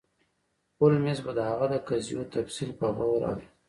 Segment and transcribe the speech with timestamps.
[0.79, 3.45] هولمز به د هغه د قضیو تفصیل په غور اوریده.